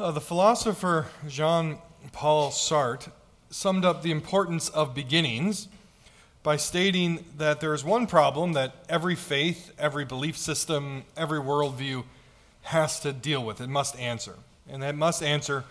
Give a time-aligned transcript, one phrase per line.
[0.00, 1.76] Uh, the philosopher Jean
[2.12, 3.10] Paul Sartre
[3.50, 5.68] summed up the importance of beginnings
[6.42, 12.04] by stating that there is one problem that every faith, every belief system, every worldview
[12.62, 13.60] has to deal with.
[13.60, 14.36] It must answer.
[14.70, 15.64] And it must answer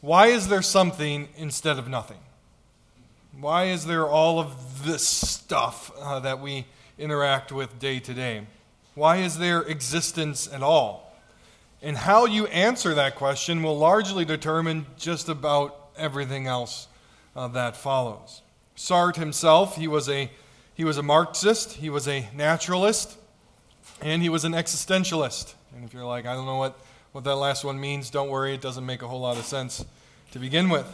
[0.00, 2.20] why is there something instead of nothing?
[3.36, 6.66] Why is there all of this stuff uh, that we
[7.00, 8.46] interact with day to day?
[8.94, 11.11] Why is there existence at all?
[11.82, 16.86] And how you answer that question will largely determine just about everything else
[17.34, 18.42] uh, that follows.
[18.76, 20.30] Sartre himself, he was, a,
[20.74, 23.18] he was a Marxist, he was a naturalist,
[24.00, 25.54] and he was an existentialist.
[25.74, 26.78] And if you're like, I don't know what,
[27.10, 29.84] what that last one means, don't worry, it doesn't make a whole lot of sense
[30.30, 30.86] to begin with.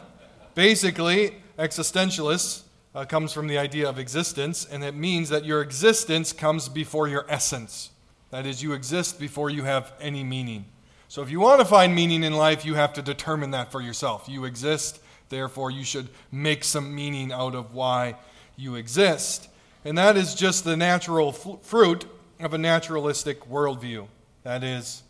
[0.55, 2.63] Basically, existentialists
[2.95, 7.09] uh, comes from the idea of existence, and it means that your existence comes before
[7.09, 7.91] your essence.
[8.31, 10.65] That is, you exist before you have any meaning.
[11.11, 13.81] So if you want to find meaning in life, you have to determine that for
[13.81, 14.29] yourself.
[14.29, 15.01] You exist,
[15.31, 18.17] therefore, you should make some meaning out of why
[18.57, 19.49] you exist.
[19.87, 22.05] And that is just the natural f- fruit
[22.41, 24.07] of a naturalistic worldview.
[24.43, 25.03] That is,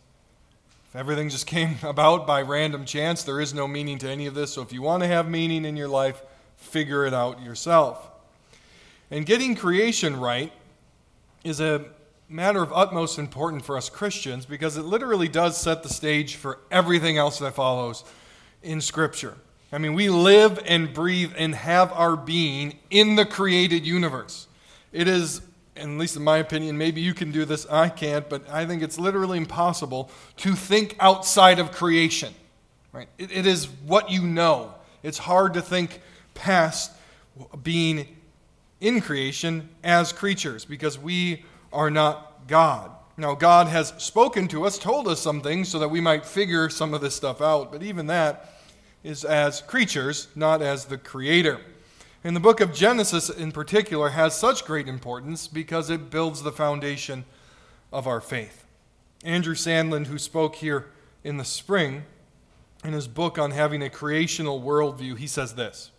[0.89, 4.33] if everything just came about by random chance, there is no meaning to any of
[4.33, 4.53] this.
[4.53, 6.21] So if you want to have meaning in your life,
[6.55, 8.09] figure it out yourself.
[9.11, 10.53] And getting creation right
[11.43, 11.85] is a
[12.29, 16.59] matter of utmost importance for us Christians because it literally does set the stage for
[16.69, 18.03] everything else that follows
[18.61, 19.35] in Scripture.
[19.71, 24.47] I mean, we live and breathe and have our being in the created universe.
[24.91, 25.41] It is,
[25.75, 28.83] at least in my opinion, maybe you can do this, I can't, but I think
[28.83, 32.33] it's literally impossible to think outside of creation.
[32.91, 33.07] Right?
[33.19, 34.73] it, it is what you know.
[35.03, 36.01] It's hard to think
[36.33, 36.91] past
[37.61, 38.07] being
[38.81, 42.91] in creation as creatures because we are not God.
[43.17, 46.69] Now, God has spoken to us, told us some things so that we might figure
[46.69, 48.53] some of this stuff out, but even that
[49.03, 51.59] is as creatures, not as the Creator.
[52.23, 56.51] And the book of Genesis, in particular, has such great importance because it builds the
[56.51, 57.23] foundation
[57.93, 58.65] of our faith.
[59.23, 60.87] Andrew Sandlin, who spoke here
[61.23, 62.03] in the spring,
[62.83, 65.91] in his book on having a creational worldview, he says this.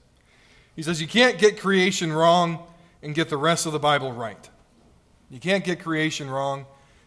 [0.76, 2.66] He says, You can't get creation wrong
[3.02, 4.49] and get the rest of the Bible right.
[5.30, 6.66] You can't get creation wrong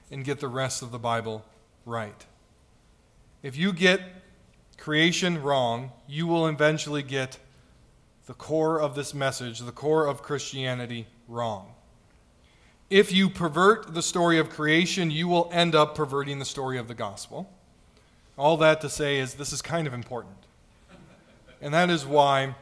[0.10, 1.44] and get the rest of the Bible
[1.86, 2.26] right.
[3.42, 4.02] If you get
[4.78, 7.38] creation wrong, you will eventually get
[8.26, 11.74] the core of this message, the core of Christianity, wrong.
[12.90, 16.88] If you pervert the story of creation, you will end up perverting the story of
[16.88, 17.52] the gospel.
[18.38, 20.36] All that to say is this is kind of important.
[21.62, 22.56] And that is why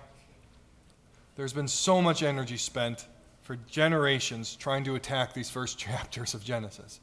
[1.36, 3.06] there's been so much energy spent
[3.52, 7.02] for generations trying to attack these first chapters of Genesis.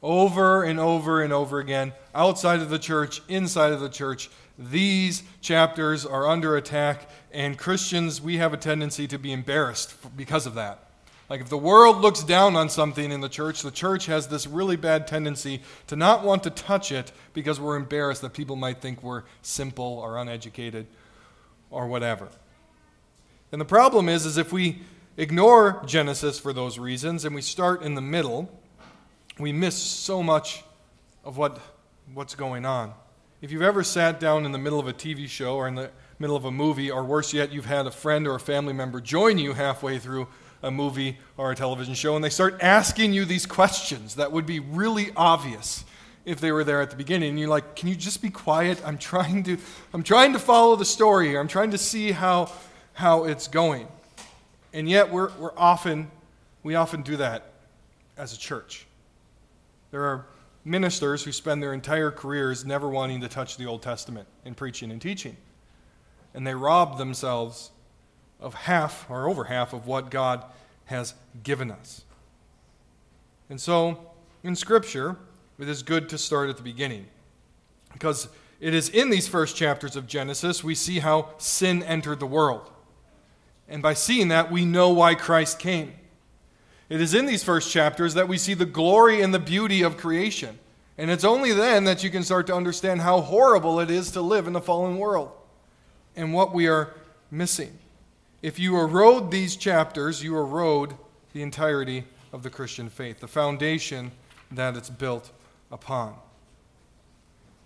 [0.00, 5.24] Over and over and over again, outside of the church, inside of the church, these
[5.40, 10.54] chapters are under attack, and Christians, we have a tendency to be embarrassed because of
[10.54, 10.90] that.
[11.28, 14.46] Like if the world looks down on something in the church, the church has this
[14.46, 18.80] really bad tendency to not want to touch it because we're embarrassed that people might
[18.80, 20.86] think we're simple or uneducated
[21.68, 22.28] or whatever.
[23.50, 24.82] And the problem is, is if we
[25.18, 28.48] ignore Genesis for those reasons and we start in the middle,
[29.38, 30.62] we miss so much
[31.24, 31.60] of what,
[32.14, 32.94] what's going on.
[33.42, 35.90] If you've ever sat down in the middle of a TV show or in the
[36.18, 39.00] middle of a movie, or worse yet, you've had a friend or a family member
[39.00, 40.26] join you halfway through
[40.62, 44.46] a movie or a television show, and they start asking you these questions that would
[44.46, 45.84] be really obvious
[46.24, 47.30] if they were there at the beginning.
[47.30, 48.80] And you're like, can you just be quiet?
[48.84, 49.56] I'm trying to,
[49.92, 51.40] I'm trying to follow the story here.
[51.40, 52.50] I'm trying to see how,
[52.92, 53.86] how it's going.
[54.72, 56.10] And yet we're, we're often,
[56.62, 57.50] we often do that
[58.16, 58.86] as a church.
[59.90, 60.26] There are
[60.64, 64.90] ministers who spend their entire careers never wanting to touch the Old Testament in preaching
[64.90, 65.36] and teaching.
[66.34, 67.70] And they rob themselves
[68.40, 70.44] of half or over half of what God
[70.84, 72.04] has given us.
[73.50, 74.12] And so,
[74.42, 75.16] in Scripture,
[75.58, 77.06] it is good to start at the beginning.
[77.92, 78.28] Because
[78.60, 82.70] it is in these first chapters of Genesis we see how sin entered the world.
[83.68, 85.92] And by seeing that, we know why Christ came.
[86.88, 89.98] It is in these first chapters that we see the glory and the beauty of
[89.98, 90.58] creation.
[90.96, 94.22] And it's only then that you can start to understand how horrible it is to
[94.22, 95.30] live in a fallen world
[96.16, 96.94] and what we are
[97.30, 97.78] missing.
[98.40, 100.94] If you erode these chapters, you erode
[101.32, 104.10] the entirety of the Christian faith, the foundation
[104.50, 105.30] that it's built
[105.70, 106.14] upon.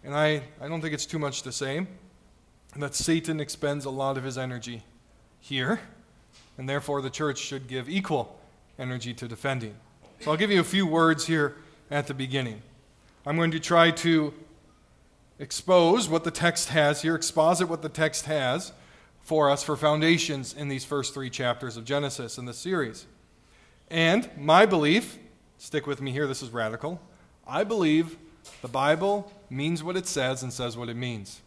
[0.05, 1.87] And I, I don't think it's too much to say
[2.77, 4.83] that Satan expends a lot of his energy
[5.43, 5.81] here,
[6.56, 8.39] and therefore the church should give equal
[8.79, 9.75] energy to defending.
[10.21, 11.56] So I'll give you a few words here
[11.91, 12.62] at the beginning.
[13.27, 14.33] I'm going to try to
[15.39, 18.73] expose what the text has here, exposit what the text has
[19.21, 23.06] for us for foundations in these first three chapters of Genesis in this series.
[23.91, 25.19] And my belief,
[25.59, 27.00] stick with me here, this is radical.
[27.47, 28.17] I believe
[28.62, 31.41] the Bible means what it says and says what it means.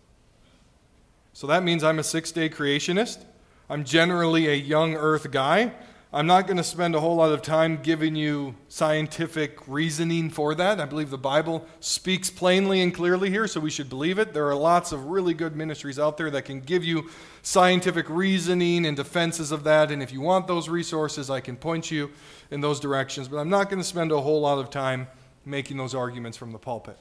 [1.34, 3.24] So that means I'm a six day creationist.
[3.70, 5.74] I'm generally a young earth guy.
[6.14, 10.56] I'm not going to spend a whole lot of time giving you scientific reasoning for
[10.56, 10.80] that.
[10.80, 14.34] I believe the Bible speaks plainly and clearly here, so we should believe it.
[14.34, 17.10] There are lots of really good ministries out there that can give you
[17.42, 19.92] scientific reasoning and defenses of that.
[19.92, 22.12] And if you want those resources, I can point you
[22.52, 23.28] in those directions.
[23.28, 25.08] But I'm not going to spend a whole lot of time
[25.44, 26.98] making those arguments from the pulpit.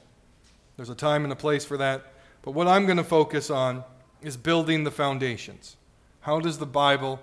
[0.75, 2.11] There's a time and a place for that.
[2.41, 3.83] But what I'm going to focus on
[4.21, 5.77] is building the foundations.
[6.25, 7.19] How does the Bible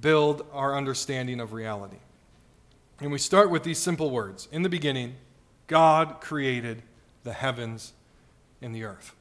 [0.00, 1.98] build our understanding of reality?
[2.98, 5.16] And we start with these simple words In the beginning,
[5.66, 6.82] God created
[7.24, 7.92] the heavens
[8.62, 9.14] and the earth.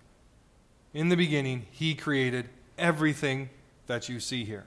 [0.93, 2.47] In the beginning, He created
[2.77, 3.49] everything
[3.87, 4.63] that you see here.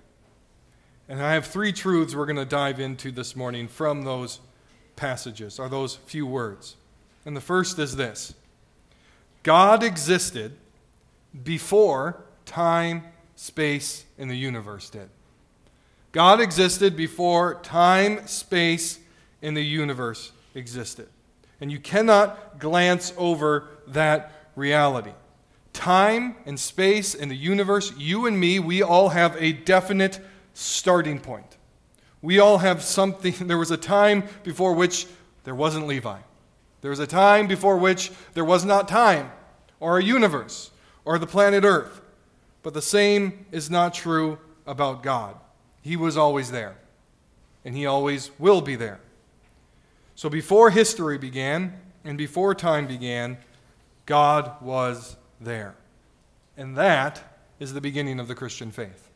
[1.08, 4.40] And I have three truths we're going to dive into this morning from those
[4.94, 6.76] passages, or those few words.
[7.24, 8.34] And the first is this
[9.42, 10.52] God existed
[11.42, 13.04] before time,
[13.36, 15.08] space, and the universe did.
[16.12, 19.00] God existed before time, space,
[19.42, 21.08] and the universe existed.
[21.60, 25.12] And you cannot glance over that reality.
[25.72, 30.20] Time and space and the universe, you and me, we all have a definite
[30.52, 31.56] starting point.
[32.22, 33.34] We all have something.
[33.48, 35.06] There was a time before which
[35.42, 36.18] there wasn't Levi.
[36.80, 39.32] There was a time before which there was not time,
[39.80, 40.70] or a universe,
[41.04, 42.00] or the planet Earth.
[42.64, 45.36] But the same is not true about God.
[45.82, 46.76] He was always there,
[47.64, 49.00] and He always will be there.
[50.16, 53.36] So before history began and before time began,
[54.06, 55.74] God was there.
[56.56, 57.22] And that
[57.60, 59.10] is the beginning of the Christian faith.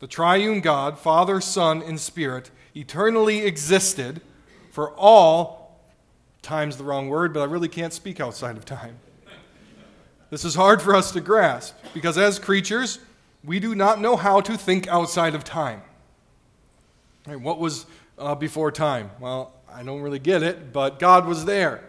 [0.00, 4.20] The triune God, Father, Son, and Spirit, eternally existed
[4.70, 5.80] for all
[6.42, 8.98] time's the wrong word, but I really can't speak outside of time.
[10.30, 12.98] This is hard for us to grasp because as creatures,
[13.42, 15.82] we do not know how to think outside of time.
[17.26, 17.86] Right, what was
[18.18, 19.10] uh, before time?
[19.20, 21.84] Well, I don't really get it, but God was there.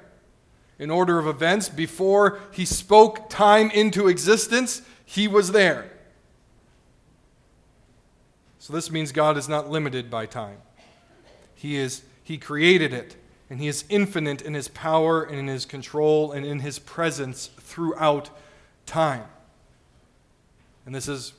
[0.78, 5.92] In order of events, before He spoke time into existence, He was there.
[8.60, 10.58] So this means God is not limited by time.
[11.56, 13.18] He is He created it
[13.50, 17.48] and he is infinite in his power and in his control and in his presence
[17.60, 18.30] throughout
[18.86, 19.24] time.
[20.86, 21.34] And this is,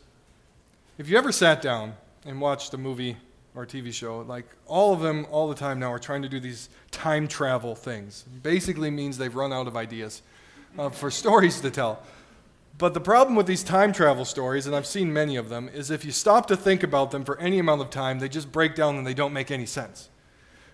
[0.99, 3.17] if you ever sat down and watched a movie
[3.55, 6.29] or a TV show, like all of them all the time now are trying to
[6.29, 8.25] do these time travel things.
[8.43, 10.23] Basically means they've run out of ideas
[10.79, 12.03] uh, for stories to tell.
[12.79, 15.91] But the problem with these time travel stories, and I've seen many of them, is
[15.91, 18.75] if you stop to think about them for any amount of time, they just break
[18.75, 20.10] down and they don't make any sense.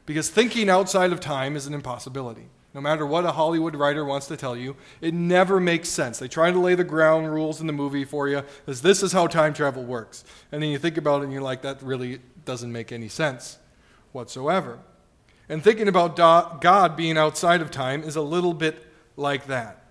[0.07, 2.47] Because thinking outside of time is an impossibility.
[2.73, 6.19] No matter what a Hollywood writer wants to tell you, it never makes sense.
[6.19, 9.13] They try to lay the ground rules in the movie for you as this is
[9.13, 10.25] how time travel works.
[10.53, 13.59] And then you think about it and you're like, that really doesn't make any sense
[14.13, 14.79] whatsoever.
[15.49, 18.87] And thinking about God being outside of time is a little bit
[19.17, 19.83] like that.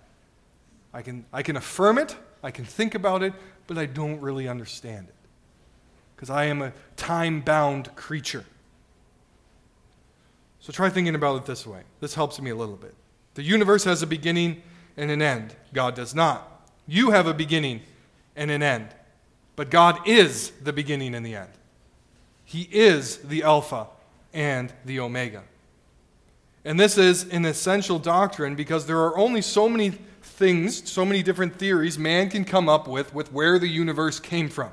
[0.94, 3.34] I can, I can affirm it, I can think about it,
[3.66, 5.14] but I don't really understand it.
[6.14, 8.44] Because I am a time bound creature.
[10.66, 11.82] So try thinking about it this way.
[12.00, 12.92] This helps me a little bit.
[13.34, 14.64] The universe has a beginning
[14.96, 15.54] and an end.
[15.72, 16.68] God does not.
[16.88, 17.82] You have a beginning
[18.34, 18.88] and an end.
[19.54, 21.50] But God is the beginning and the end.
[22.44, 23.86] He is the Alpha
[24.34, 25.44] and the Omega.
[26.64, 31.22] And this is an essential doctrine because there are only so many things, so many
[31.22, 34.72] different theories man can come up with with where the universe came from.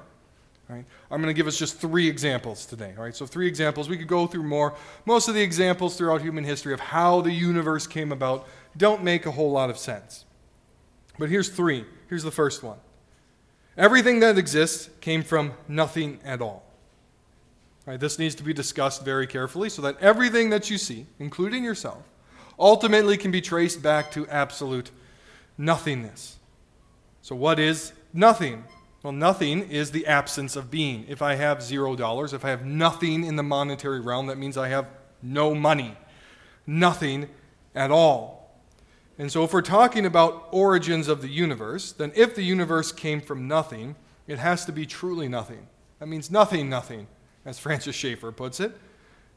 [0.68, 0.86] Right?
[1.14, 2.96] I'm going to give us just three examples today.
[2.98, 3.16] All right?
[3.16, 3.88] So, three examples.
[3.88, 4.74] We could go through more.
[5.06, 9.28] Most of the examples throughout human history of how the universe came about don't make
[9.28, 10.26] a whole lot of sense.
[11.20, 11.86] But here's three.
[12.10, 12.78] Here's the first one
[13.78, 16.64] Everything that exists came from nothing at all.
[17.86, 21.06] All right, this needs to be discussed very carefully so that everything that you see,
[21.20, 22.02] including yourself,
[22.58, 24.90] ultimately can be traced back to absolute
[25.60, 26.38] nothingness.
[27.22, 28.64] So, what is nothing?
[29.04, 31.06] Well, nothing is the absence of being.
[31.10, 34.58] If I have zero dollars, if I have nothing in the monetary realm, that means
[34.58, 34.88] I have
[35.22, 35.98] no money.
[36.66, 37.28] Nothing
[37.76, 38.62] at all.
[39.20, 43.20] And so, if we're talking about origins of the universe, then if the universe came
[43.20, 43.96] from nothing,
[44.26, 45.68] it has to be truly nothing.
[46.00, 47.08] That means nothing, nothing,
[47.46, 48.72] as Francis Schaeffer puts it.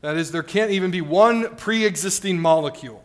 [0.00, 3.04] That is, there can't even be one pre existing molecule.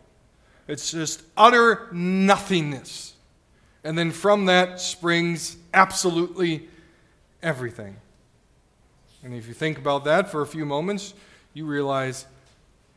[0.68, 3.14] It's just utter nothingness.
[3.84, 6.68] And then from that springs absolutely
[7.42, 7.98] everything.
[9.24, 11.14] And if you think about that for a few moments,
[11.54, 12.26] you realize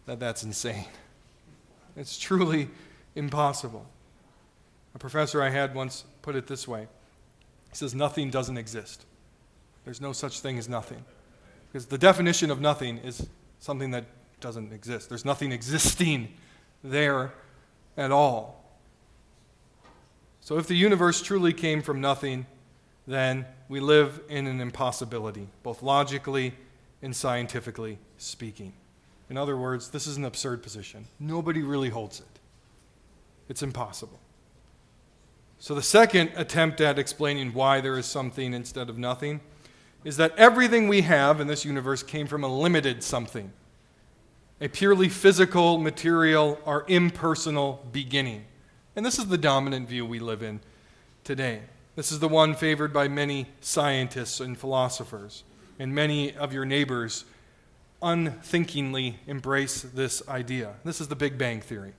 [0.06, 0.86] that that's insane.
[1.96, 2.68] It's truly
[3.14, 3.86] impossible.
[4.94, 6.88] A professor I had once put it this way
[7.70, 9.04] He says, Nothing doesn't exist.
[9.84, 11.04] There's no such thing as nothing.
[11.70, 13.26] Because the definition of nothing is
[13.58, 14.04] something that
[14.40, 15.08] doesn't exist.
[15.08, 16.32] There's nothing existing
[16.82, 17.32] there
[17.96, 18.63] at all.
[20.44, 22.44] So if the universe truly came from nothing,
[23.06, 26.52] then we live in an impossibility, both logically
[27.00, 28.74] and scientifically speaking.
[29.30, 31.06] In other words, this is an absurd position.
[31.18, 32.40] Nobody really holds it.
[33.48, 34.20] It's impossible.
[35.58, 39.40] So, the second attempt at explaining why there is something instead of nothing
[40.04, 43.50] is that everything we have in this universe came from a limited something,
[44.60, 48.44] a purely physical, material, or impersonal beginning.
[48.96, 50.60] And this is the dominant view we live in
[51.24, 51.62] today.
[51.96, 55.44] This is the one favored by many scientists and philosophers,
[55.78, 57.24] and many of your neighbors
[58.02, 60.74] unthinkingly embrace this idea.
[60.84, 61.92] This is the Big Bang Theory.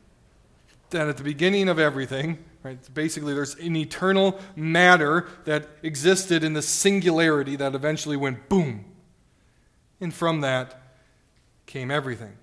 [0.92, 6.54] That at the beginning of everything, right, basically there's an eternal matter that existed in
[6.54, 8.86] the singularity that eventually went boom.
[10.00, 10.82] And from that
[11.66, 12.38] came everything.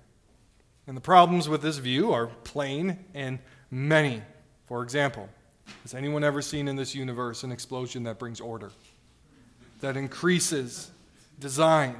[0.85, 3.39] And the problems with this view are plain and
[3.71, 4.21] many.
[4.73, 5.29] For example,
[5.83, 8.71] has anyone ever seen in this universe an explosion that brings order,
[9.81, 10.89] that increases
[11.39, 11.95] design?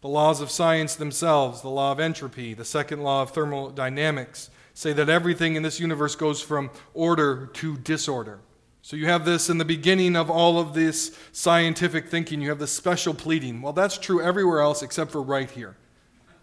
[0.00, 4.94] The laws of science themselves, the law of entropy, the second law of thermodynamics, say
[4.94, 8.38] that everything in this universe goes from order to disorder.
[8.80, 12.58] So you have this in the beginning of all of this scientific thinking, you have
[12.58, 13.60] this special pleading.
[13.60, 15.76] Well, that's true everywhere else except for right here.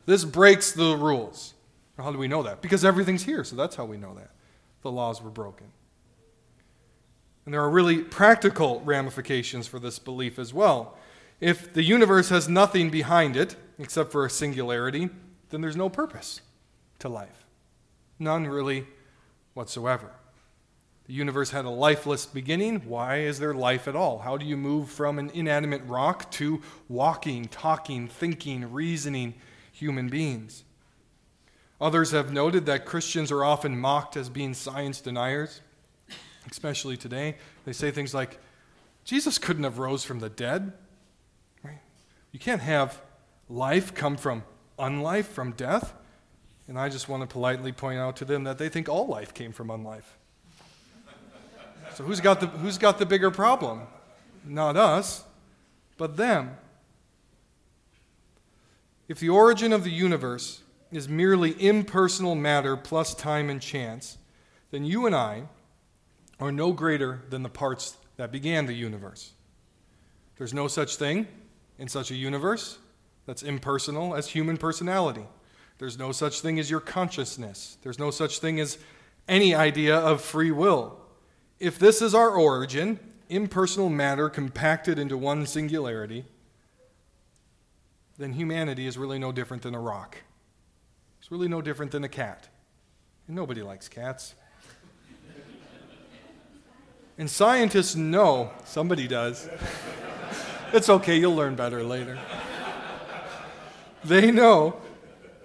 [0.06, 1.56] This breaks the rules.
[1.98, 2.62] How do we know that?
[2.62, 4.30] Because everything's here, so that's how we know that.
[4.86, 5.66] The laws were broken.
[7.44, 10.96] And there are really practical ramifications for this belief as well.
[11.42, 15.10] If the universe has nothing behind it except for a singularity,
[15.50, 16.42] then there's no purpose
[17.00, 17.48] to life.
[18.20, 18.86] None really
[19.56, 20.12] whatsoever.
[21.08, 22.82] The universe had a lifeless beginning.
[22.82, 24.20] Why is there life at all?
[24.20, 29.34] How do you move from an inanimate rock to walking, talking, thinking, reasoning
[29.72, 30.64] human beings?
[31.86, 35.62] Others have noted that Christians are often mocked as being science deniers
[36.50, 37.36] especially today.
[37.64, 38.40] They say things like,
[39.04, 40.74] Jesus couldn't have rose from the dead.
[41.64, 41.80] Right?
[42.32, 43.00] You can't have
[43.50, 44.44] life come from
[44.80, 45.94] unlife, from death.
[46.68, 49.36] And I just want to politely point out to them that they think all life
[49.36, 50.16] came from unlife.
[51.94, 53.84] So who's got the, who's got the bigger problem?
[54.44, 55.24] Not us,
[55.98, 56.58] but them.
[59.08, 64.18] If the origin of the universe is merely impersonal matter plus time and chance,
[64.72, 65.44] then you and I
[66.40, 69.34] are no greater than the parts that began the universe.
[70.38, 71.28] There's no such thing
[71.80, 72.78] in such a universe
[73.26, 75.26] that's impersonal as human personality.
[75.78, 77.78] There's no such thing as your consciousness.
[77.82, 78.78] There's no such thing as
[79.28, 81.00] any idea of free will.
[81.60, 83.00] If this is our origin,
[83.30, 86.26] impersonal matter compacted into one singularity,
[88.18, 90.20] then humanity is really no different than a rock.
[91.26, 92.48] It's really no different than a cat.
[93.26, 94.36] And nobody likes cats.
[97.18, 99.50] And scientists know, somebody does.
[100.72, 102.20] it's okay, you'll learn better later.
[104.04, 104.80] They know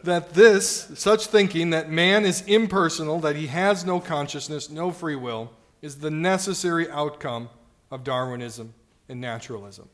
[0.03, 5.17] that this, such thinking, that man is impersonal, that he has no consciousness, no free
[5.17, 7.49] will, is the necessary outcome
[7.91, 8.75] of Darwinism
[9.09, 9.89] and naturalism.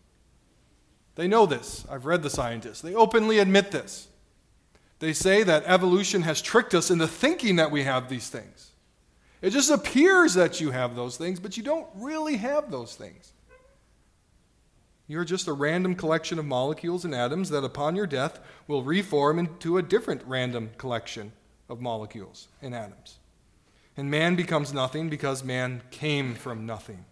[1.14, 1.86] They know this.
[1.88, 2.80] I've read the scientists.
[2.80, 4.08] They openly admit this.
[4.98, 8.70] They say that evolution has tricked us into thinking that we have these things.
[9.42, 13.32] It just appears that you have those things, but you don't really have those things.
[15.06, 19.38] You're just a random collection of molecules and atoms that, upon your death, will reform
[19.38, 21.32] into a different random collection
[21.68, 23.18] of molecules and atoms.
[23.96, 27.04] And man becomes nothing because man came from nothing.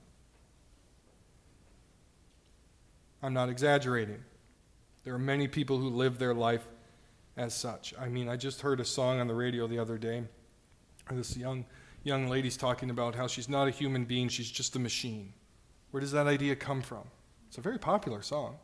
[3.22, 4.24] I'm not exaggerating.
[5.04, 6.66] There are many people who live their life
[7.36, 7.94] as such.
[7.98, 10.24] I mean, I just heard a song on the radio the other day.
[11.10, 11.64] This young
[12.02, 15.32] young lady's talking about how she's not a human being, she's just a machine.
[15.90, 17.04] Where does that idea come from?
[17.48, 18.56] It's a very popular song.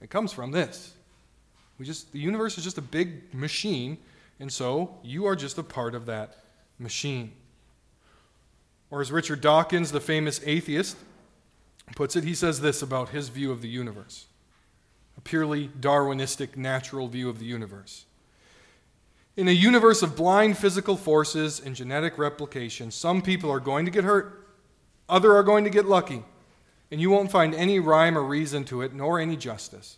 [0.00, 0.94] It comes from this.
[1.78, 3.98] We just the universe is just a big machine,
[4.40, 6.36] and so you are just a part of that
[6.78, 7.32] machine.
[8.90, 10.96] Or as Richard Dawkins, the famous atheist,
[11.94, 14.26] puts it, he says this about his view of the universe.
[15.18, 18.06] A purely Darwinistic natural view of the universe.
[19.36, 23.90] In a universe of blind physical forces and genetic replication, some people are going to
[23.90, 24.46] get hurt
[25.08, 26.22] Other are going to get lucky,
[26.90, 29.96] and you won't find any rhyme or reason to it, nor any justice.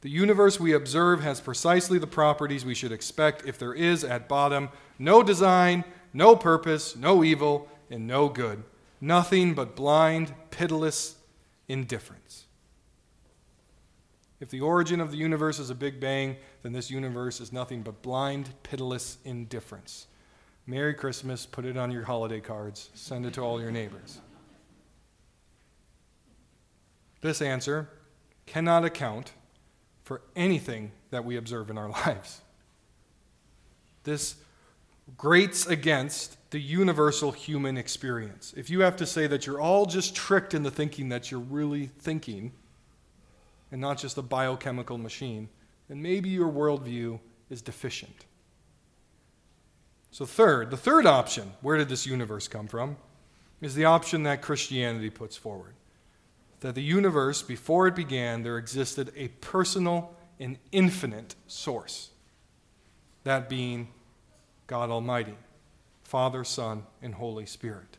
[0.00, 4.28] The universe we observe has precisely the properties we should expect if there is, at
[4.28, 8.64] bottom, no design, no purpose, no evil, and no good.
[9.00, 11.16] Nothing but blind, pitiless
[11.68, 12.46] indifference.
[14.42, 17.82] If the origin of the universe is a Big Bang, then this universe is nothing
[17.82, 20.08] but blind, pitiless indifference.
[20.66, 24.18] Merry Christmas, put it on your holiday cards, send it to all your neighbors.
[27.20, 27.88] This answer
[28.44, 29.32] cannot account
[30.02, 32.40] for anything that we observe in our lives.
[34.02, 34.34] This
[35.16, 38.52] grates against the universal human experience.
[38.56, 41.86] If you have to say that you're all just tricked into thinking that you're really
[41.86, 42.50] thinking
[43.72, 45.48] and not just a biochemical machine,
[45.88, 47.18] then maybe your worldview
[47.50, 48.26] is deficient.
[50.12, 52.96] So, third, the third option, where did this universe come from,
[53.60, 55.74] is the option that Christianity puts forward
[56.62, 62.10] that the universe, before it began, there existed a personal and infinite source,
[63.24, 63.88] that being
[64.66, 65.36] God Almighty,
[66.04, 67.98] Father, Son, and Holy Spirit.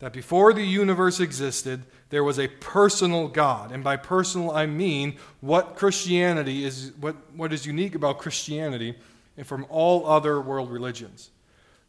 [0.00, 3.70] That before the universe existed, there was a personal God.
[3.70, 8.96] And by personal, I mean what Christianity is, what, what is unique about Christianity
[9.36, 11.30] and from all other world religions.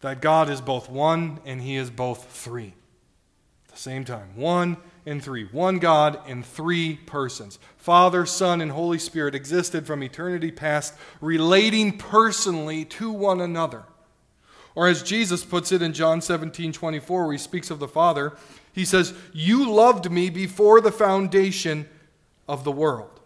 [0.01, 2.73] That God is both one and He is both three
[3.65, 4.35] at the same time.
[4.35, 5.45] One and three.
[5.45, 7.59] One God in three persons.
[7.77, 13.83] Father, Son, and Holy Spirit existed from eternity past, relating personally to one another.
[14.75, 18.33] Or as Jesus puts it in John 17 24, where he speaks of the Father,
[18.71, 21.87] he says, You loved me before the foundation
[22.47, 23.19] of the world.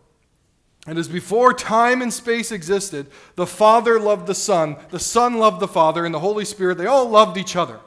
[0.87, 5.59] And as before time and space existed, the Father loved the Son, the Son loved
[5.59, 7.79] the Father, and the Holy Spirit, they all loved each other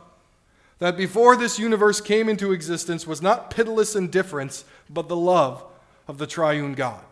[0.78, 5.64] that before this universe came into existence was not pitiless indifference, but the love
[6.06, 7.02] of the triune God.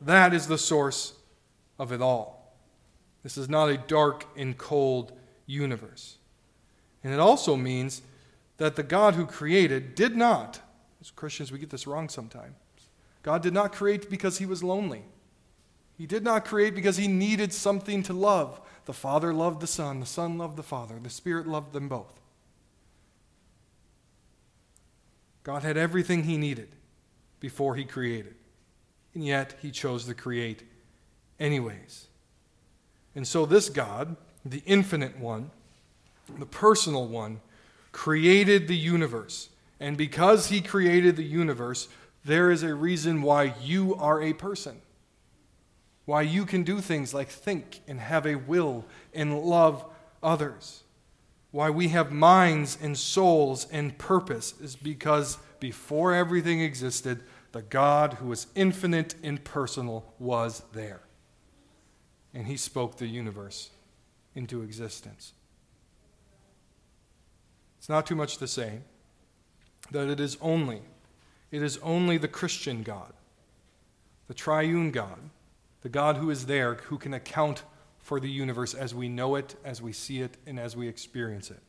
[0.00, 1.14] That is the source
[1.78, 2.33] of it all.
[3.24, 5.12] This is not a dark and cold
[5.46, 6.18] universe.
[7.02, 8.02] And it also means
[8.58, 10.60] that the God who created did not,
[11.00, 12.54] as Christians, we get this wrong sometimes.
[13.22, 15.02] God did not create because he was lonely.
[15.96, 18.60] He did not create because he needed something to love.
[18.84, 22.20] The Father loved the Son, the Son loved the Father, the Spirit loved them both.
[25.42, 26.68] God had everything he needed
[27.40, 28.34] before he created,
[29.14, 30.64] and yet he chose to create
[31.38, 32.08] anyways.
[33.14, 35.50] And so, this God, the infinite one,
[36.38, 37.40] the personal one,
[37.92, 39.48] created the universe.
[39.78, 41.88] And because he created the universe,
[42.24, 44.80] there is a reason why you are a person
[46.04, 49.84] why you can do things like think and have a will and love
[50.22, 50.82] others.
[51.50, 57.20] Why we have minds and souls and purpose is because before everything existed,
[57.52, 61.00] the God who is infinite and personal was there.
[62.34, 63.70] And he spoke the universe
[64.34, 65.32] into existence.
[67.78, 68.80] It's not too much to say
[69.90, 70.82] that it is only
[71.50, 73.12] it is only the Christian God,
[74.26, 75.20] the triune God,
[75.82, 77.62] the God who is there, who can account
[77.98, 81.52] for the universe as we know it, as we see it, and as we experience
[81.52, 81.60] it.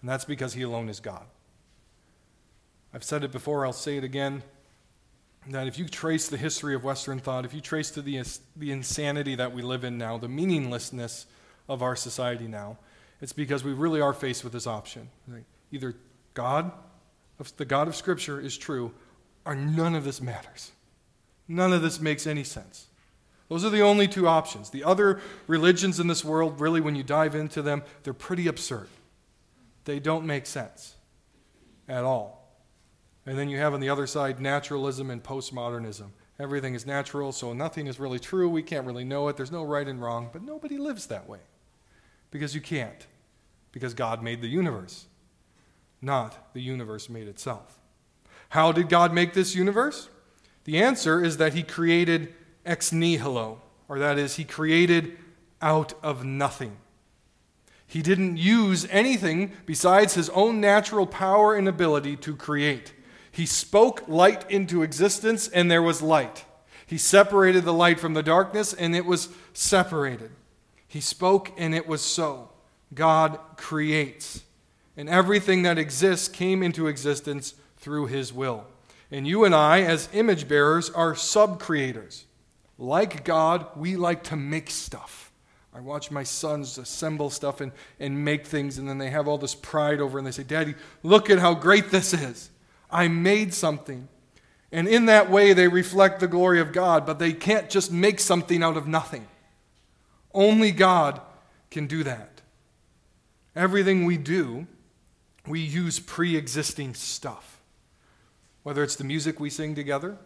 [0.00, 1.26] And that's because He alone is God.
[2.94, 4.42] I've said it before, I'll say it again
[5.48, 8.22] that if you trace the history of Western thought, if you trace to the,
[8.56, 11.26] the insanity that we live in now, the meaninglessness
[11.68, 12.78] of our society now,
[13.20, 15.08] it's because we really are faced with this option.
[15.72, 15.94] Either
[16.34, 16.72] God,
[17.56, 18.92] the God of Scripture, is true,
[19.44, 20.72] or none of this matters.
[21.48, 22.86] None of this makes any sense.
[23.48, 24.70] Those are the only two options.
[24.70, 28.88] The other religions in this world, really, when you dive into them, they're pretty absurd.
[29.84, 30.94] They don't make sense
[31.88, 32.39] at all.
[33.26, 36.10] And then you have on the other side naturalism and postmodernism.
[36.38, 38.48] Everything is natural, so nothing is really true.
[38.48, 39.36] We can't really know it.
[39.36, 41.40] There's no right and wrong, but nobody lives that way.
[42.30, 43.06] Because you can't.
[43.72, 45.06] Because God made the universe,
[46.00, 47.78] not the universe made itself.
[48.50, 50.08] How did God make this universe?
[50.64, 55.16] The answer is that He created ex nihilo, or that is, he created
[55.60, 56.76] out of nothing.
[57.86, 62.92] He didn't use anything besides his own natural power and ability to create.
[63.30, 66.44] He spoke light into existence, and there was light.
[66.86, 70.32] He separated the light from the darkness, and it was separated.
[70.88, 72.50] He spoke, and it was so.
[72.92, 74.42] God creates.
[74.96, 78.66] And everything that exists came into existence through his will.
[79.10, 82.24] And you and I, as image bearers, are sub creators.
[82.76, 85.30] Like God, we like to make stuff.
[85.72, 89.38] I watch my sons assemble stuff and, and make things, and then they have all
[89.38, 92.50] this pride over, and they say, Daddy, look at how great this is.
[92.92, 94.08] I made something.
[94.72, 98.20] And in that way, they reflect the glory of God, but they can't just make
[98.20, 99.26] something out of nothing.
[100.32, 101.20] Only God
[101.70, 102.40] can do that.
[103.56, 104.66] Everything we do,
[105.46, 107.60] we use pre existing stuff.
[108.62, 110.16] Whether it's the music we sing together,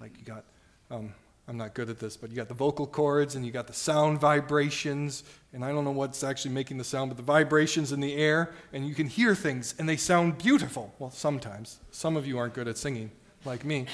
[0.00, 0.44] like you got
[0.90, 1.14] um,
[1.48, 3.72] I'm not good at this, but you got the vocal cords and you got the
[3.72, 8.00] sound vibrations, and I don't know what's actually making the sound, but the vibrations in
[8.00, 10.94] the air, and you can hear things, and they sound beautiful.
[10.98, 11.80] Well, sometimes.
[11.90, 13.10] Some of you aren't good at singing,
[13.44, 13.86] like me.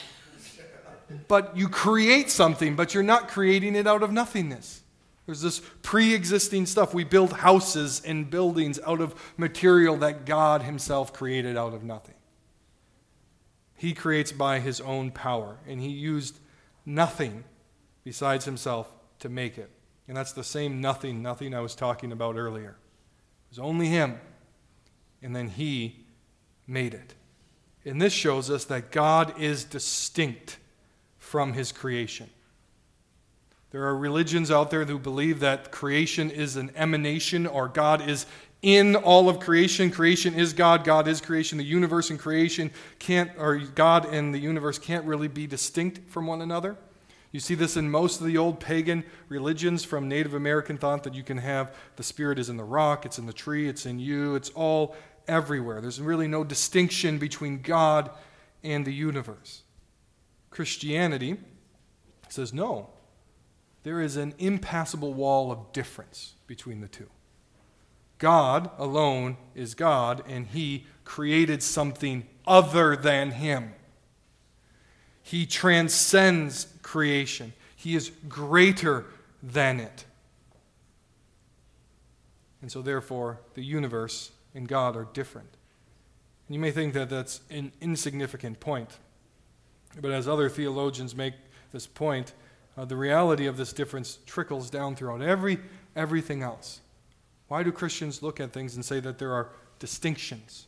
[1.26, 4.82] But you create something, but you're not creating it out of nothingness.
[5.24, 6.92] There's this pre existing stuff.
[6.92, 12.14] We build houses and buildings out of material that God Himself created out of nothing.
[13.76, 16.38] He creates by His own power, and He used
[16.88, 17.44] nothing
[18.03, 19.70] besides himself to make it.
[20.09, 22.70] And that's the same nothing, nothing I was talking about earlier.
[22.70, 24.18] It was only him,
[25.22, 26.07] and then he
[26.66, 27.14] made it.
[27.85, 30.59] And this shows us that God is distinct
[31.18, 32.31] from his creation.
[33.70, 38.24] There are religions out there who believe that creation is an emanation or God is
[38.62, 39.90] in all of creation.
[39.90, 41.59] Creation is God, God is creation.
[41.59, 46.27] The universe and creation can't, or God and the universe can't really be distinct from
[46.27, 46.77] one another.
[47.31, 51.14] You see this in most of the old pagan religions from Native American thought that
[51.14, 53.99] you can have the spirit is in the rock, it's in the tree, it's in
[53.99, 55.81] you, it's all everywhere.
[55.81, 58.11] There's really no distinction between God
[58.64, 59.62] and the universe.
[60.51, 61.37] Christianity
[62.29, 62.90] says no.
[63.83, 67.11] There is an impassable wall of difference between the two.
[68.18, 73.74] God alone is God, and He created something other than Him.
[75.22, 79.07] He transcends creation, He is greater
[79.42, 80.04] than it.
[82.61, 85.48] And so, therefore, the universe and God are different.
[86.48, 88.98] And you may think that that's an insignificant point.
[90.00, 91.35] But as other theologians make
[91.72, 92.33] this point,
[92.76, 95.59] uh, the reality of this difference trickles down throughout every,
[95.94, 96.81] everything else.
[97.48, 100.66] Why do Christians look at things and say that there are distinctions?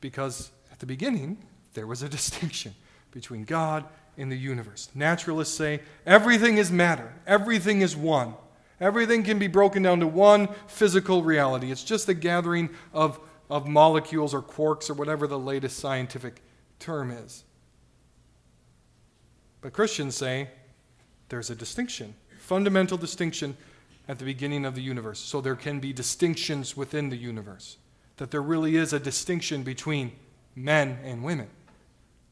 [0.00, 1.38] Because at the beginning,
[1.74, 2.74] there was a distinction
[3.12, 3.84] between God
[4.18, 4.88] and the universe.
[4.94, 8.34] Naturalists say everything is matter, everything is one.
[8.78, 11.70] Everything can be broken down to one physical reality.
[11.70, 16.42] It's just a gathering of, of molecules or quarks or whatever the latest scientific
[16.78, 17.44] term is.
[19.62, 20.50] But Christians say
[21.30, 23.56] there's a distinction, fundamental distinction
[24.08, 25.18] at the beginning of the universe.
[25.18, 27.78] So there can be distinctions within the universe.
[28.18, 30.12] That there really is a distinction between
[30.54, 31.48] men and women.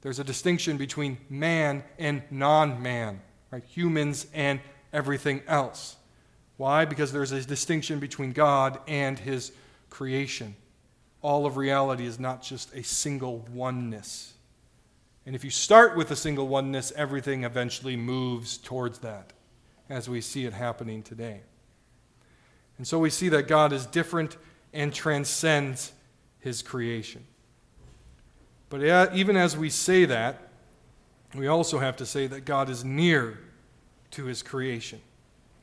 [0.00, 3.64] There's a distinction between man and non man, right?
[3.64, 4.60] Humans and
[4.92, 5.96] everything else.
[6.56, 6.84] Why?
[6.84, 9.52] Because there's a distinction between God and his
[9.90, 10.54] creation.
[11.22, 14.34] All of reality is not just a single oneness.
[15.26, 19.32] And if you start with a single oneness, everything eventually moves towards that,
[19.88, 21.40] as we see it happening today.
[22.78, 24.36] And so we see that God is different
[24.72, 25.92] and transcends
[26.40, 27.24] his creation.
[28.68, 30.48] But even as we say that,
[31.34, 33.38] we also have to say that God is near
[34.12, 35.00] to his creation.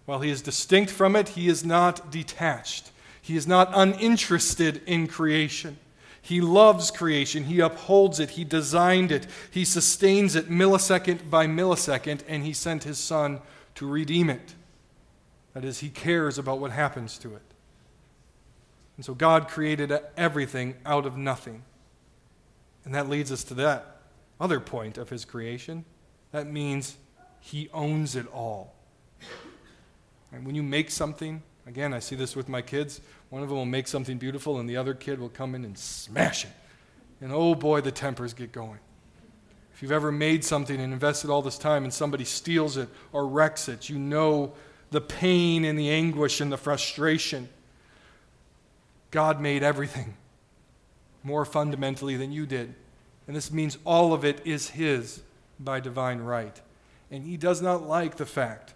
[0.06, 2.92] While he is distinct from it, he is not detached.
[3.22, 5.78] He is not uninterested in creation.
[6.22, 7.46] He loves creation.
[7.46, 8.32] He upholds it.
[8.32, 9.28] He designed it.
[9.50, 13.42] He sustains it millisecond by millisecond, and he sent his son
[13.76, 14.56] to redeem it.
[15.54, 17.42] That is, he cares about what happens to it.
[18.98, 21.64] And so God created everything out of nothing.
[22.86, 23.98] And that leads us to that
[24.40, 25.86] other point of his creation.
[26.32, 26.98] That means
[27.40, 28.74] he owns it all.
[30.32, 33.58] And when you make something, again, I see this with my kids, one of them
[33.58, 36.52] will make something beautiful and the other kid will come in and smash it.
[37.20, 38.80] And oh boy, the tempers get going.
[39.74, 43.28] If you've ever made something and invested all this time and somebody steals it or
[43.28, 44.54] wrecks it, you know
[44.92, 47.50] the pain and the anguish and the frustration.
[49.10, 50.16] God made everything
[51.24, 52.76] more fundamentally than you did.
[53.26, 55.22] And this means all of it is His
[55.60, 56.62] by divine right.
[57.10, 58.74] And He does not like the fact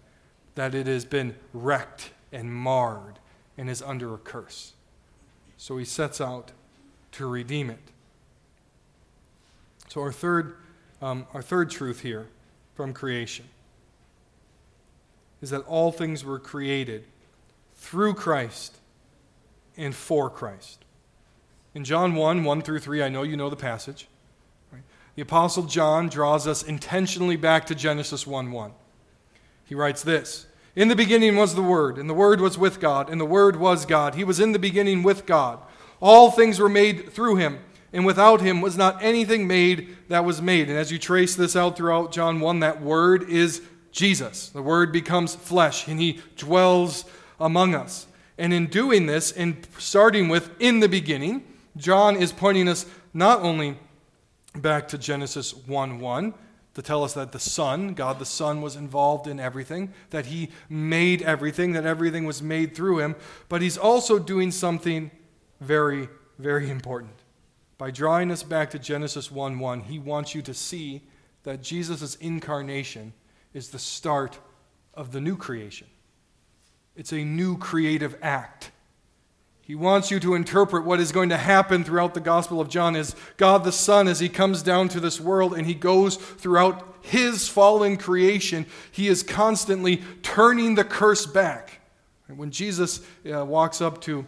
[0.56, 3.20] that it has been wrecked and marred
[3.58, 4.74] and is under a curse.
[5.58, 6.52] So He sets out
[7.14, 7.80] to redeem it.
[9.88, 10.58] So, our third,
[11.02, 12.28] um, our third truth here
[12.74, 13.46] from creation
[15.42, 17.06] is that all things were created
[17.76, 18.78] through Christ
[19.78, 20.86] and for Christ.
[21.74, 24.08] In John 1 1 through 3, I know you know the passage.
[25.16, 28.72] The Apostle John draws us intentionally back to Genesis 1 1.
[29.66, 33.10] He writes this In the beginning was the Word, and the Word was with God,
[33.10, 34.16] and the Word was God.
[34.16, 35.60] He was in the beginning with God.
[36.02, 37.60] All things were made through him,
[37.94, 40.70] and without him was not anything made that was made.
[40.70, 43.62] And as you trace this out throughout John 1, that Word is
[43.96, 44.50] Jesus.
[44.50, 47.06] The Word becomes flesh, and he dwells
[47.40, 48.08] among us.
[48.38, 51.46] And in doing this, in starting with in the beginning,
[51.78, 53.80] John is pointing us not only
[54.54, 56.34] back to Genesis 1 1
[56.74, 60.50] to tell us that the Son, God the Son, was involved in everything, that He
[60.68, 63.16] made everything, that everything was made through Him,
[63.48, 65.10] but He's also doing something
[65.62, 67.14] very, very important.
[67.78, 71.04] By drawing us back to Genesis 1 1, He wants you to see
[71.44, 73.14] that Jesus' incarnation
[73.56, 74.38] is the start
[74.94, 75.88] of the new creation.
[76.96, 78.72] It's a new creative act.
[79.62, 82.96] He wants you to interpret what is going to happen throughout the Gospel of John
[82.96, 86.98] as God the Son, as he comes down to this world and he goes throughout
[87.02, 91.80] his fallen creation, he is constantly turning the curse back.
[92.28, 94.28] When Jesus uh, walks up to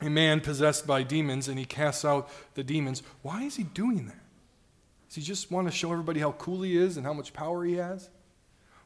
[0.00, 4.06] a man possessed by demons and he casts out the demons, why is he doing
[4.06, 4.24] that?
[5.08, 7.64] Does he just want to show everybody how cool he is and how much power
[7.64, 8.08] he has?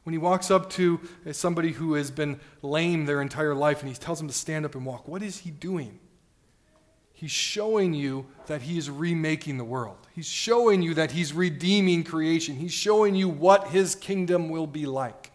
[0.03, 0.99] When he walks up to
[1.31, 4.75] somebody who has been lame their entire life and he tells them to stand up
[4.75, 5.99] and walk, what is he doing?
[7.13, 9.95] He's showing you that he is remaking the world.
[10.13, 12.57] He's showing you that he's redeeming creation.
[12.57, 15.31] He's showing you what his kingdom will be like.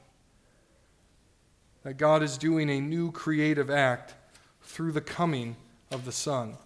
[1.84, 4.14] That God is doing a new creative act
[4.60, 5.56] through the coming
[5.90, 6.58] of the Son,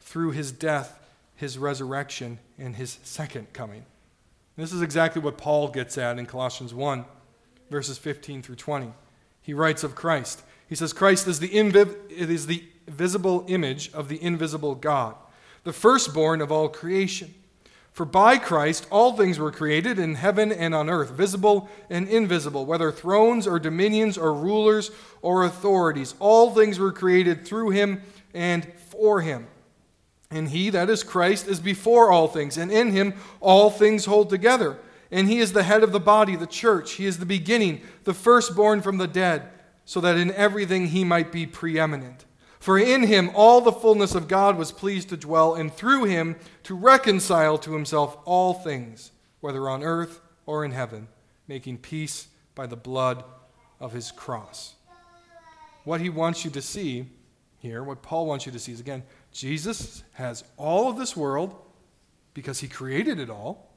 [0.00, 0.98] through his death,
[1.36, 3.84] his resurrection, and his second coming.
[4.56, 7.04] This is exactly what Paul gets at in Colossians 1
[7.70, 8.92] verses 15 through 20.
[9.42, 10.42] He writes of Christ.
[10.68, 15.14] He says, Christ is the, invi- it is the visible image of the invisible God,
[15.64, 17.34] the firstborn of all creation.
[17.92, 22.64] For by Christ all things were created in heaven and on earth, visible and invisible,
[22.64, 26.14] whether thrones or dominions or rulers or authorities.
[26.20, 28.02] All things were created through him
[28.34, 29.48] and for him.
[30.30, 34.28] And he, that is Christ, is before all things, and in him all things hold
[34.28, 34.78] together
[35.10, 36.92] and he is the head of the body, the church.
[36.92, 39.48] He is the beginning, the firstborn from the dead,
[39.84, 42.24] so that in everything he might be preeminent.
[42.60, 46.36] For in him all the fullness of God was pleased to dwell, and through him
[46.64, 51.08] to reconcile to himself all things, whether on earth or in heaven,
[51.46, 53.24] making peace by the blood
[53.80, 54.74] of his cross.
[55.84, 57.06] What he wants you to see
[57.58, 61.54] here, what Paul wants you to see is again, Jesus has all of this world
[62.34, 63.67] because he created it all.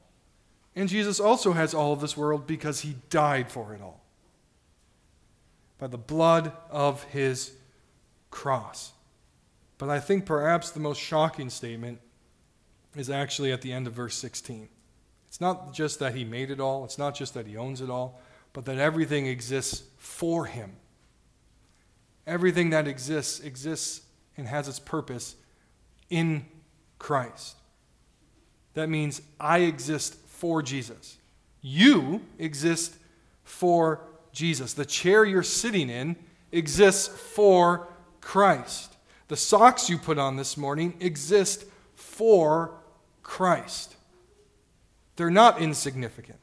[0.74, 4.02] And Jesus also has all of this world because he died for it all
[5.78, 7.52] by the blood of his
[8.30, 8.92] cross.
[9.78, 11.98] But I think perhaps the most shocking statement
[12.94, 14.68] is actually at the end of verse 16.
[15.26, 17.90] It's not just that he made it all, it's not just that he owns it
[17.90, 18.20] all,
[18.52, 20.76] but that everything exists for him.
[22.26, 24.02] Everything that exists exists
[24.36, 25.34] and has its purpose
[26.10, 26.44] in
[26.98, 27.56] Christ.
[28.74, 31.18] That means I exist for Jesus.
[31.60, 32.96] You exist
[33.44, 34.00] for
[34.32, 34.74] Jesus.
[34.74, 36.16] The chair you're sitting in
[36.50, 37.86] exists for
[38.20, 38.96] Christ.
[39.28, 42.72] The socks you put on this morning exist for
[43.22, 43.94] Christ.
[45.14, 46.40] They're not insignificant,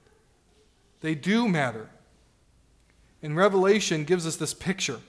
[1.01, 1.89] they do matter.
[3.21, 5.01] And Revelation gives us this picture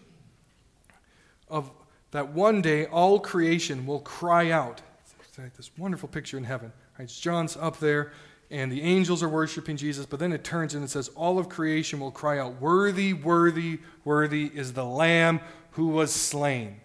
[1.48, 1.70] of
[2.10, 4.82] that one day all creation will cry out.
[5.28, 6.72] It's like this wonderful picture in heaven.
[6.98, 8.10] Right, John's up there
[8.50, 11.48] and the angels are worshiping Jesus, but then it turns and it says, All of
[11.48, 15.40] creation will cry out, Worthy, worthy, worthy is the Lamb
[15.72, 16.80] who was slain.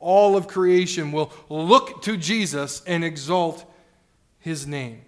[0.00, 3.64] All of creation will look to Jesus and exalt
[4.38, 5.02] his name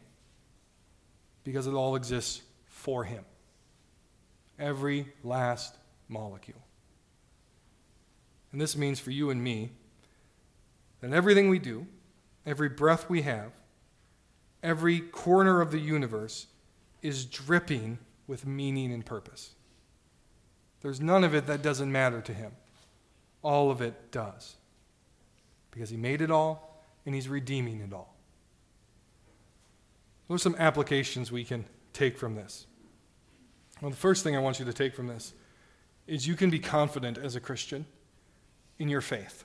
[1.44, 3.24] because it all exists for him.
[4.58, 5.76] Every last
[6.08, 6.58] molecule.
[8.52, 9.70] And this means for you and me
[11.00, 11.86] that everything we do,
[12.44, 13.52] every breath we have,
[14.62, 16.46] every corner of the universe
[17.02, 19.54] is dripping with meaning and purpose.
[20.82, 22.52] There's none of it that doesn't matter to him.
[23.42, 24.56] All of it does.
[25.70, 28.14] Because he made it all and he's redeeming it all.
[30.26, 32.66] What are some applications we can take from this?
[33.80, 35.32] Well, the first thing I want you to take from this
[36.06, 37.86] is you can be confident as a Christian
[38.78, 39.44] in your faith.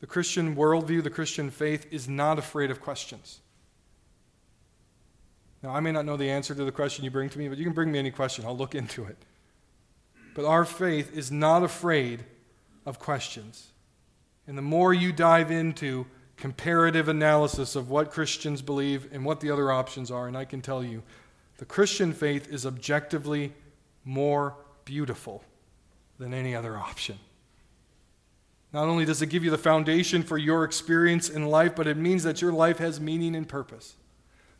[0.00, 3.40] The Christian worldview, the Christian faith is not afraid of questions.
[5.62, 7.58] Now, I may not know the answer to the question you bring to me, but
[7.58, 8.46] you can bring me any question.
[8.46, 9.18] I'll look into it.
[10.34, 12.24] But our faith is not afraid
[12.86, 13.68] of questions.
[14.46, 16.06] And the more you dive into
[16.38, 20.62] comparative analysis of what Christians believe and what the other options are, and I can
[20.62, 21.02] tell you,
[21.58, 23.52] the Christian faith is objectively
[24.04, 25.44] more beautiful
[26.18, 27.18] than any other option.
[28.72, 31.96] Not only does it give you the foundation for your experience in life, but it
[31.96, 33.96] means that your life has meaning and purpose.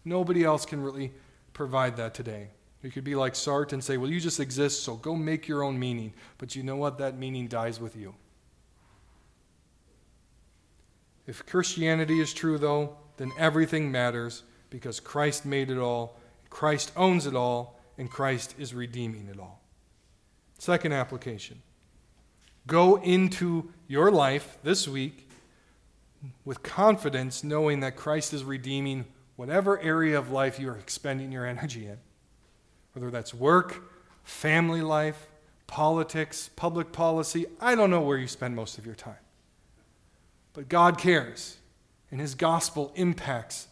[0.04, 1.12] Nobody else can really
[1.52, 2.48] provide that today.
[2.82, 5.62] You could be like Sartre and say, well, you just exist, so go make your
[5.62, 6.14] own meaning.
[6.38, 6.98] But you know what?
[6.98, 8.14] That meaning dies with you.
[11.26, 16.18] If Christianity is true, though, then everything matters because Christ made it all,
[16.48, 19.60] Christ owns it all, and Christ is redeeming it all.
[20.58, 21.60] Second application
[22.70, 25.28] go into your life this week
[26.44, 29.06] with confidence, knowing that Christ is redeeming
[29.36, 31.98] whatever area of life you are expending your energy in
[32.92, 33.82] whether that's work,
[34.24, 35.28] family life,
[35.66, 37.46] politics, public policy.
[37.60, 39.14] I don't know where you spend most of your time.
[40.52, 41.58] But God cares,
[42.10, 43.68] and His gospel impacts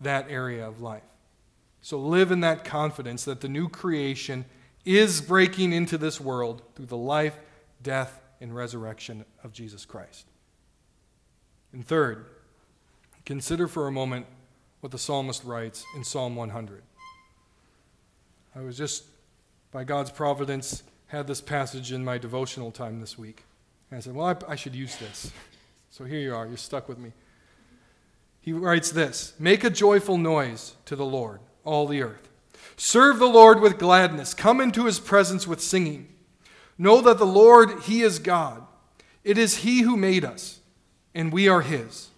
[0.00, 1.02] that area of life.
[1.82, 4.44] So live in that confidence that the new creation
[4.84, 7.36] is breaking into this world through the life,
[7.82, 10.26] death, and resurrection of Jesus Christ.
[11.72, 12.26] And third,
[13.24, 14.26] consider for a moment
[14.80, 16.82] what the psalmist writes in Psalm 100.
[18.56, 19.04] I was just,
[19.70, 23.44] by God's providence, had this passage in my devotional time this week.
[23.90, 25.32] And I said, well, I, I should use this.
[25.90, 27.12] So here you are, you're stuck with me.
[28.40, 32.28] He writes this Make a joyful noise to the Lord, all the earth.
[32.76, 34.32] Serve the Lord with gladness.
[34.34, 36.08] Come into his presence with singing.
[36.80, 38.66] Know that the Lord, he is God.
[39.22, 40.60] It is he who made us,
[41.14, 42.08] and we are his.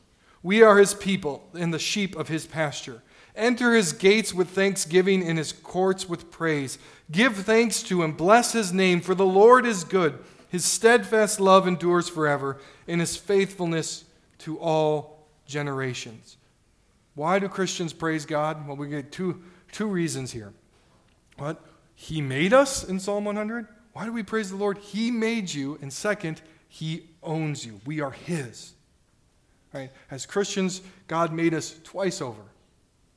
[0.40, 3.03] We are his people and the sheep of his pasture.
[3.35, 6.79] Enter his gates with thanksgiving and his courts with praise.
[7.11, 10.20] Give thanks to him, bless his name, for the Lord is good.
[10.48, 14.05] His steadfast love endures forever, and his faithfulness
[14.38, 16.37] to all generations.
[17.16, 18.68] Why do Christians praise God?
[18.68, 20.53] Well, we get two, two reasons here.
[21.37, 21.61] What?
[21.96, 23.66] He made us in Psalm 100.
[23.92, 24.78] Why do we praise the Lord?
[24.78, 25.78] He made you.
[25.83, 27.81] And second, he owns you.
[27.85, 28.72] We are his.
[29.72, 29.90] Right?
[30.11, 32.42] As Christians, God made us twice over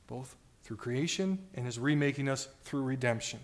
[0.06, 3.40] both through creation and is remaking us through redemption.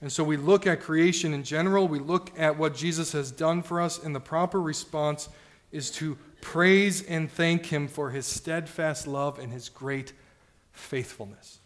[0.00, 3.62] And so we look at creation in general, we look at what Jesus has done
[3.62, 5.28] for us, and the proper response
[5.70, 10.12] is to praise and thank Him for His steadfast love and His great
[10.72, 11.60] faithfulness.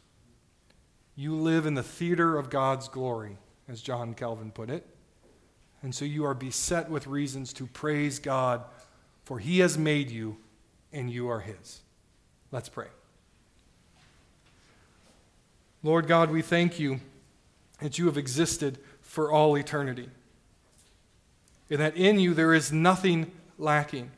[1.15, 4.87] You live in the theater of God's glory, as John Calvin put it.
[5.83, 8.65] And so you are beset with reasons to praise God,
[9.25, 10.37] for He has made you,
[10.93, 11.83] and you are His.
[12.51, 12.89] Let's pray.
[15.83, 17.01] Lord God, we thank you
[17.81, 20.09] that you have existed for all eternity,
[21.71, 24.11] and that in you there is nothing lacking.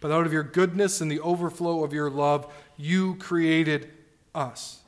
[0.00, 3.90] But out of your goodness and the overflow of your love, you created
[4.34, 4.80] us.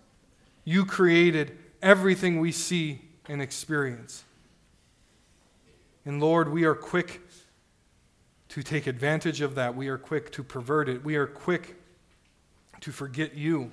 [0.65, 4.25] You created everything we see and experience.
[6.05, 7.21] And Lord, we are quick
[8.51, 9.75] to take advantage of that.
[9.75, 11.05] We are quick to pervert it.
[11.05, 11.77] We are quick
[12.81, 13.73] to forget you.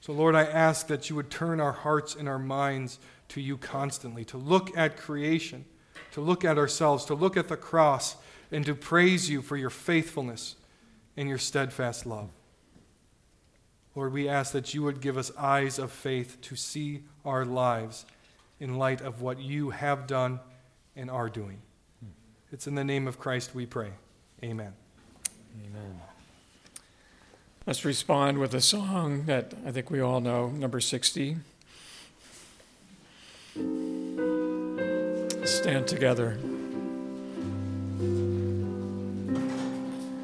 [0.00, 3.58] So, Lord, I ask that you would turn our hearts and our minds to you
[3.58, 5.66] constantly, to look at creation,
[6.12, 8.16] to look at ourselves, to look at the cross,
[8.50, 10.56] and to praise you for your faithfulness
[11.16, 12.30] and your steadfast love.
[13.94, 18.06] Lord, we ask that you would give us eyes of faith to see our lives
[18.60, 20.38] in light of what you have done
[20.94, 21.62] and are doing.
[22.52, 23.92] It's in the name of Christ we pray.
[24.44, 24.74] Amen.
[25.64, 26.00] Amen.
[27.66, 31.36] Let's respond with a song that I think we all know, number 60.
[35.44, 36.38] Stand together.